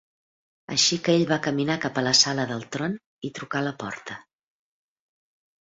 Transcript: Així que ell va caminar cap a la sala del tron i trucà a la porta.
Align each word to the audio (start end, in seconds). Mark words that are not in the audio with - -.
Així 0.75 0.97
que 1.07 1.13
ell 1.17 1.25
va 1.31 1.37
caminar 1.49 1.75
cap 1.83 2.01
a 2.01 2.05
la 2.07 2.15
sala 2.21 2.47
del 2.53 2.65
tron 2.77 2.97
i 3.29 3.31
trucà 3.41 3.61
a 3.61 3.65
la 3.69 3.75
porta. 3.85 4.21